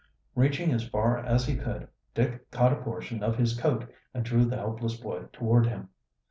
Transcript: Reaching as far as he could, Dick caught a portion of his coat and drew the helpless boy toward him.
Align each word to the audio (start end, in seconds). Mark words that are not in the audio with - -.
Reaching 0.33 0.71
as 0.71 0.87
far 0.89 1.19
as 1.19 1.45
he 1.45 1.55
could, 1.55 1.87
Dick 2.15 2.49
caught 2.49 2.73
a 2.73 2.81
portion 2.81 3.21
of 3.21 3.35
his 3.37 3.55
coat 3.55 3.87
and 4.15 4.25
drew 4.25 4.45
the 4.45 4.55
helpless 4.57 4.97
boy 4.99 5.25
toward 5.31 5.67
him. 5.67 5.89